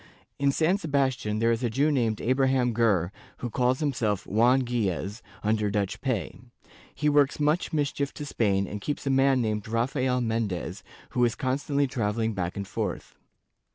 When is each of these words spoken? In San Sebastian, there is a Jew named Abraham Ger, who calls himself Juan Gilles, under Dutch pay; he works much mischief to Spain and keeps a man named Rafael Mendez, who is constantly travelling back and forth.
In 0.39 0.51
San 0.51 0.79
Sebastian, 0.79 1.37
there 1.37 1.51
is 1.51 1.63
a 1.63 1.69
Jew 1.69 1.91
named 1.91 2.21
Abraham 2.21 2.73
Ger, 2.75 3.11
who 3.37 3.51
calls 3.51 3.81
himself 3.81 4.25
Juan 4.25 4.65
Gilles, 4.65 5.21
under 5.43 5.69
Dutch 5.69 6.01
pay; 6.01 6.39
he 6.95 7.07
works 7.07 7.39
much 7.39 7.71
mischief 7.71 8.11
to 8.15 8.25
Spain 8.25 8.65
and 8.65 8.81
keeps 8.81 9.05
a 9.05 9.11
man 9.11 9.43
named 9.43 9.67
Rafael 9.67 10.19
Mendez, 10.19 10.81
who 11.11 11.23
is 11.23 11.35
constantly 11.35 11.85
travelling 11.85 12.33
back 12.33 12.57
and 12.57 12.67
forth. 12.67 13.13